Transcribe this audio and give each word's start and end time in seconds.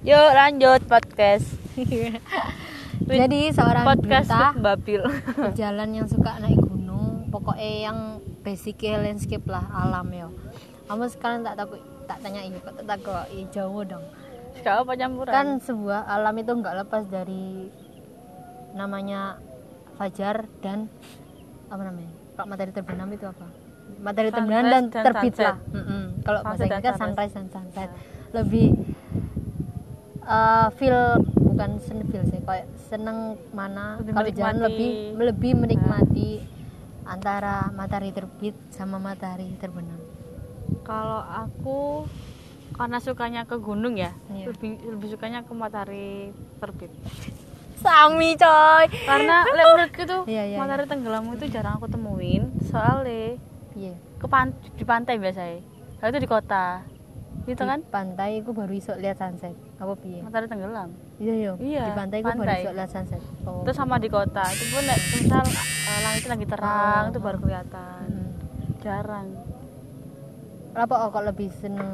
Yuk 0.00 0.32
lanjut 0.32 0.80
podcast. 0.88 1.44
Jadi 3.20 3.52
seorang 3.52 3.84
podcast 3.84 4.32
with 4.32 4.64
Babil. 4.64 5.02
jalan 5.60 5.92
yang 5.92 6.08
suka 6.08 6.40
naik 6.40 6.56
gunung, 6.56 7.28
pokoknya 7.28 7.92
yang 7.92 7.98
basic 8.40 8.80
landscape 8.96 9.44
lah 9.44 9.60
alam 9.68 10.08
ya. 10.08 10.32
Kamu 10.88 11.04
sekarang 11.04 11.44
tak 11.44 11.60
takut 11.60 11.84
tak 12.08 12.16
tanya 12.24 12.40
ini 12.40 12.56
kok 12.64 12.80
tak 12.80 12.96
takut 12.96 13.28
jauh 13.52 13.84
dong. 13.84 14.00
Kau 14.64 14.88
apa 14.88 14.92
campuran? 14.96 15.32
Kan 15.36 15.48
sebuah 15.60 16.08
alam 16.08 16.34
itu 16.40 16.48
nggak 16.48 16.74
lepas 16.80 17.04
dari 17.04 17.68
namanya 18.72 19.36
fajar 20.00 20.48
dan 20.64 20.88
apa 21.68 21.82
namanya? 21.84 22.12
Kalau 22.40 22.48
matahari 22.48 22.72
terbenam 22.72 23.08
itu 23.12 23.28
apa? 23.28 23.46
Matahari 24.00 24.32
Sunrise 24.32 24.48
terbenam 24.48 24.64
dan, 24.64 24.84
dan 24.88 25.04
terbit 25.04 25.32
sunset. 25.36 25.44
lah. 25.44 25.56
Mm-mm. 25.76 26.02
Kalau 26.24 26.40
bahasa 26.40 26.62
Inggris 26.64 26.80
kan 26.80 26.94
sunrise. 26.96 27.04
sunrise 27.04 27.34
dan 27.36 27.46
sunset. 27.52 27.88
Lebih 28.32 28.66
eh, 30.30 30.66
feel 30.72 30.98
bukan 31.34 31.76
sen 31.78 32.06
feel 32.06 32.22
sih 32.24 32.38
kayak 32.40 32.66
seneng 32.86 33.18
mana 33.50 33.98
kalau 34.00 34.30
jalan 34.30 34.56
lebih 34.60 34.90
lebih 35.16 35.52
menikmati 35.54 36.40
antara 37.02 37.68
matahari 37.70 38.10
terbit 38.10 38.54
sama 38.70 38.96
matahari 38.96 39.50
terbenam. 39.58 39.98
Kalau 40.82 41.18
aku 41.20 42.06
karena 42.70 43.02
sukanya 43.02 43.42
ke 43.44 43.58
gunung 43.58 43.98
ya, 43.98 44.14
Iya. 44.30 44.54
lebih 44.54 44.78
lebih 44.86 45.08
sukanya 45.10 45.42
ke 45.42 45.50
matahari 45.50 46.30
terbit. 46.56 46.90
Sami 47.82 48.36
coy. 48.36 48.84
Karena 49.02 49.42
menurutku 49.48 50.02
tuh 50.04 50.22
Iya, 50.24 50.42
iya, 50.46 50.56
matahari 50.56 50.86
tenggelam 50.86 51.26
itu 51.34 51.48
jarang 51.48 51.76
aku 51.76 51.88
temuin, 51.88 52.46
soalnya 52.62 53.34
Iya. 53.74 53.94
ke 54.18 54.26
pan- 54.26 54.54
di 54.70 54.84
pantai 54.84 55.18
biasanya. 55.18 55.60
Kalau 55.98 56.10
itu 56.10 56.20
di 56.20 56.30
kota, 56.30 56.66
gitu 57.44 57.58
Di 57.58 57.66
kan? 57.66 57.80
pantai 57.84 58.38
aku 58.38 58.54
baru 58.54 58.70
iso 58.70 58.94
lihat 58.94 59.18
sunset. 59.18 59.52
Apa 59.80 59.92
piye? 59.96 60.20
Matahari 60.20 60.46
tenggelam. 60.46 60.88
Iya 61.16 61.34
iya. 61.34 61.52
Iya, 61.56 61.84
Di 61.88 61.92
pantai 61.96 62.18
baru 62.20 62.40
pantai. 62.44 62.60
iso 62.60 62.70
lihat 62.76 62.90
sunset. 62.92 63.22
Oh. 63.48 63.64
Itu 63.64 63.72
sama 63.72 63.96
di 63.96 64.08
kota. 64.12 64.44
Itu 64.44 64.64
pun 64.68 64.84
lek 64.84 65.00
misal 65.16 65.44
eh, 65.48 66.00
langit 66.04 66.24
lagi 66.28 66.46
terang, 66.46 67.02
Oh. 67.08 67.10
itu 67.10 67.18
baru 67.18 67.38
kelihatan. 67.40 68.04
Mm. 68.06 68.30
Jarang. 68.84 69.26
Apa 70.76 70.94
oh, 71.00 71.08
kok 71.08 71.24
lebih 71.24 71.48
seneng 71.56 71.90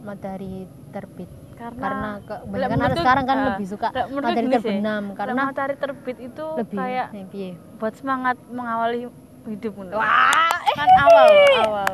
matahari 0.00 0.64
terbit? 0.90 1.28
Karena, 1.56 1.80
Karena 1.80 2.10
ke, 2.20 2.34
banyak 2.52 2.68
kan 2.68 2.92
sekarang 2.92 3.24
kan 3.24 3.36
ah, 3.40 3.44
lebih 3.52 3.64
suka 3.64 3.88
matahari 3.88 4.44
sih, 4.44 4.60
terbenam 4.60 5.02
lek 5.08 5.16
karena 5.16 5.42
matahari 5.48 5.76
terbit 5.80 6.16
itu 6.20 6.46
lebih 6.52 6.76
kayak 6.76 7.06
eh, 7.16 7.26
piye? 7.32 7.50
buat 7.80 7.96
semangat 7.96 8.36
mengawali 8.52 9.08
hidup 9.48 9.72
menurut. 9.72 9.96
Wah, 9.96 10.52
kan 10.76 10.88
awal 11.00 11.28
awal 11.64 11.92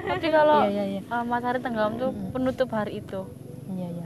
tapi 0.00 0.28
kalau 0.32 0.64
Iya, 0.64 0.70
iya, 0.72 0.84
iya. 0.96 1.00
uh, 1.12 1.24
matahari 1.28 1.60
tenggelam 1.60 1.92
tuh 2.00 2.08
Mm-mm. 2.08 2.32
penutup 2.32 2.68
hari 2.72 3.04
itu 3.04 3.20
iya 3.70 3.88
iya. 3.92 4.02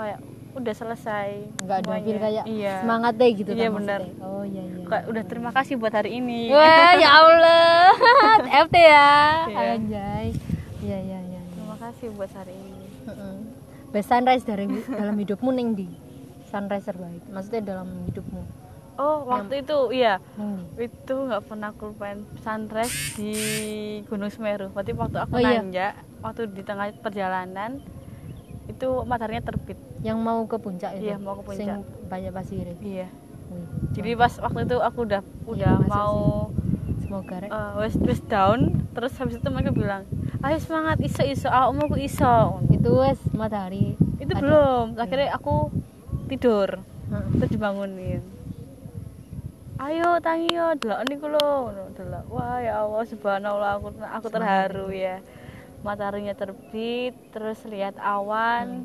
Kayak 0.00 0.18
udah 0.50 0.74
selesai 0.74 1.28
Nggak 1.60 1.76
ada 1.78 1.90
feel 2.00 2.18
kayak 2.18 2.44
iya 2.44 2.74
semangat 2.80 3.12
deh 3.14 3.30
gitu 3.32 3.50
Iya, 3.52 3.68
kan 3.68 3.76
benar. 3.76 4.00
Oh 4.18 4.42
iya 4.42 4.62
iya. 4.64 4.82
kayak 4.82 5.04
udah 5.06 5.22
terima 5.24 5.50
kasih 5.52 5.74
buat 5.76 5.92
hari 5.92 6.10
ini 6.16 6.50
Wah, 6.50 6.92
ya 6.96 7.08
Allah. 7.12 7.94
FT 8.64 8.74
ya. 8.74 9.12
Iya. 9.46 9.58
Anjay. 9.76 10.26
Iya 10.80 10.98
iya 10.98 11.18
iya. 11.20 11.20
iya. 11.30 11.40
terima 11.52 11.76
kasih 11.78 12.06
buat 12.10 12.32
hari 12.32 12.50
ini. 12.52 12.86
Best 13.90 14.08
sunrise 14.08 14.42
dari 14.42 14.64
dalam 14.88 15.14
hidupmu 15.14 15.50
ning 15.50 15.74
di 15.74 15.86
sunrise 16.44 16.82
terbaik. 16.84 17.22
Maksudnya 17.26 17.62
dalam 17.68 17.88
hidupmu. 18.06 18.42
oh 18.96 19.24
waktu 19.24 19.64
itu 19.64 19.96
iya 19.96 20.20
di. 20.34 20.76
itu 20.76 21.14
nggak 21.16 21.48
pernah 21.48 21.72
aku 21.72 21.88
lupain 21.88 22.20
sunrise 22.38 23.16
di 23.16 23.32
Gunung 24.04 24.28
Semeru 24.28 24.68
berarti 24.68 24.92
waktu 24.92 25.16
aku 25.16 25.32
Oh, 25.32 25.40
iya. 25.40 25.56
nanjak 25.56 25.92
waktu 26.20 26.52
di 26.52 26.60
tengah 26.60 26.92
perjalanan 27.00 27.80
itu 28.80 29.04
mataharinya 29.04 29.44
terbit. 29.44 29.76
Yang 30.00 30.18
mau 30.24 30.40
ke 30.48 30.56
puncak 30.56 30.96
itu. 30.96 31.12
Iya, 31.12 31.16
mau 31.20 31.36
ke 31.36 31.44
puncak. 31.44 31.84
Sing 31.84 31.84
banyak 32.08 32.32
pasir. 32.32 32.64
iya. 32.80 33.12
Wih, 33.52 33.66
jadi 33.92 34.14
pas 34.16 34.32
waktu 34.40 34.64
itu 34.64 34.78
aku 34.80 34.98
udah 35.04 35.20
udah 35.44 35.74
masuk 35.82 35.90
mau 35.90 36.18
semoga 37.02 37.36
rek. 37.42 37.50
uh, 37.50 37.72
west 37.82 38.00
west 38.00 38.24
down. 38.30 38.86
Terus 38.96 39.12
habis 39.20 39.36
itu 39.36 39.48
mereka 39.52 39.74
bilang 39.74 40.08
ayo 40.40 40.56
semangat 40.56 40.96
iso 41.04 41.20
iso. 41.26 41.50
Aku 41.52 41.76
mau 41.76 41.90
aku 41.92 41.98
iso. 42.00 42.64
Itu 42.72 43.04
wes 43.04 43.20
matahari. 43.36 43.98
itu 44.16 44.32
ada. 44.32 44.40
belum. 44.40 44.86
Akhirnya 44.96 45.34
aku 45.36 45.68
tidur. 46.30 46.80
Heeh. 47.10 47.26
terus 47.36 47.50
dibangunin. 47.52 48.22
Ayo 49.82 50.22
tangi 50.22 50.54
yo 50.54 50.72
delok 50.78 51.00
niku 51.10 51.26
lho. 51.28 51.74
Delok. 51.98 52.24
Wah 52.30 52.62
ya 52.62 52.86
Allah 52.86 53.02
subhanallah. 53.02 53.82
Aku 53.82 53.92
aku 53.98 54.26
terharu 54.30 54.88
ya 54.94 55.18
mataharinya 55.80 56.34
terbit 56.34 57.16
terus 57.30 57.60
lihat 57.64 57.96
awan 57.96 58.84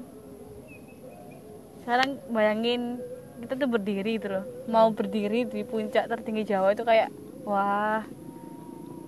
sekarang 1.84 2.18
bayangin 2.28 2.98
kita 3.36 3.54
tuh 3.56 3.68
berdiri 3.68 4.18
gitu 4.18 4.32
loh 4.32 4.46
mau 4.66 4.90
berdiri 4.90 5.44
di 5.44 5.62
puncak 5.62 6.08
tertinggi 6.08 6.48
Jawa 6.48 6.72
itu 6.72 6.82
kayak 6.82 7.12
wah 7.44 8.02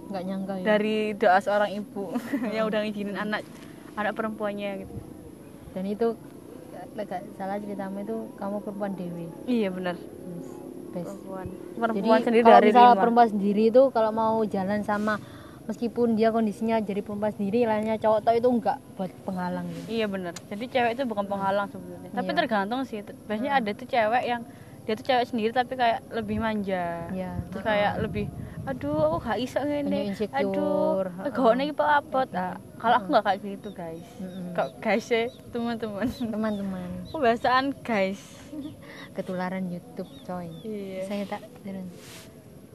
nggak 0.08 0.24
nyangka 0.24 0.54
ya. 0.60 0.64
dari 0.64 0.98
doa 1.14 1.40
seorang 1.40 1.72
ibu 1.74 2.12
yang 2.56 2.68
udah 2.68 2.80
ngizinin 2.84 3.18
anak 3.18 3.44
anak 3.96 4.14
perempuannya 4.14 4.84
gitu 4.84 4.96
Dan 5.74 5.84
itu 5.86 6.08
gak 6.98 7.22
salah 7.38 7.62
ceritamu 7.62 8.02
itu 8.02 8.18
kamu 8.42 8.58
perempuan 8.60 8.94
dewi. 8.94 9.30
iya 9.46 9.70
benar 9.70 9.94
Yes. 9.94 10.50
Best. 10.90 11.06
perempuan 11.08 11.48
Jadi 11.48 11.78
perempuan 11.78 12.20
sendiri 12.24 12.44
kalau 12.44 12.56
dari 12.56 12.68
misalnya 12.68 12.96
perempuan 12.98 13.28
sendiri 13.30 13.64
itu 13.70 13.84
kalau 13.92 14.12
mau 14.12 14.36
jalan 14.44 14.82
sama 14.82 15.14
meskipun 15.68 16.16
dia 16.16 16.32
kondisinya 16.32 16.80
jadi 16.80 17.04
perempuan 17.04 17.36
sendiri 17.36 17.68
lainnya 17.68 18.00
cowok 18.00 18.20
toh 18.24 18.34
itu 18.34 18.48
enggak 18.48 18.78
buat 18.96 19.12
penghalang 19.28 19.68
gitu. 19.68 19.88
iya 19.92 20.06
benar 20.08 20.34
jadi 20.48 20.64
cewek 20.66 20.92
itu 20.96 21.04
bukan 21.04 21.26
penghalang 21.28 21.68
sebenarnya. 21.68 22.10
Tapi 22.16 22.30
Iya. 22.32 22.38
tergantung 22.40 22.82
sih. 22.88 23.04
Biasanya 23.04 23.52
ada 23.60 23.70
tuh 23.76 23.86
cewek 23.86 24.24
yang 24.24 24.42
dia 24.88 24.94
tuh 24.96 25.04
cewek 25.04 25.26
sendiri 25.28 25.52
tapi 25.52 25.76
kayak 25.76 26.00
lebih 26.16 26.40
manja. 26.40 27.12
Iya. 27.12 27.36
terus 27.52 27.64
kayak 27.68 27.94
lebih 28.00 28.26
aduh 28.68 29.00
aku 29.00 29.18
gak 29.24 29.40
iso 29.40 29.64
Punya 29.64 29.80
ngene 29.80 30.00
aduh 30.36 31.08
gak 31.24 31.56
nih 31.56 31.68
apa 31.72 31.86
apa? 32.04 32.20
Nah, 32.36 32.54
kalau 32.76 32.96
aku 33.00 33.08
nggak 33.16 33.26
kayak 33.28 33.40
gitu 33.44 33.70
guys. 33.72 34.08
Mm-mm. 34.20 34.52
kok 34.52 34.70
guys 34.84 35.08
ya 35.08 35.24
teman-teman. 35.52 36.08
Teman-teman, 36.12 36.88
kebiasaan 37.12 37.66
guys. 37.84 38.20
Ketularan 39.16 39.72
YouTube 39.72 40.12
coy. 40.28 40.52
iya. 40.64 41.04
Saya 41.08 41.24
tak 41.28 41.44
turun. 41.64 41.88